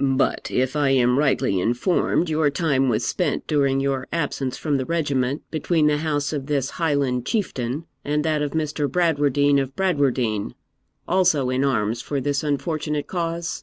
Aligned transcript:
'But, 0.00 0.50
if 0.50 0.74
I 0.74 0.88
am 0.90 1.16
rightly 1.16 1.60
informed, 1.60 2.28
your 2.28 2.50
time 2.50 2.88
was 2.88 3.06
spent, 3.06 3.46
during 3.46 3.78
your 3.78 4.08
absence 4.12 4.58
from 4.58 4.78
the 4.78 4.84
regiment, 4.84 5.44
between 5.52 5.86
the 5.86 5.98
house 5.98 6.32
of 6.32 6.46
this 6.46 6.70
Highland 6.70 7.24
Chieftain 7.24 7.84
and 8.04 8.24
that 8.24 8.42
of 8.42 8.50
Mr. 8.50 8.90
Bradwardine 8.90 9.60
of 9.60 9.76
Bradwardine, 9.76 10.56
also 11.06 11.50
in 11.50 11.64
arms 11.64 12.02
for 12.02 12.20
this 12.20 12.42
unfortunate 12.42 13.06
cause?' 13.06 13.62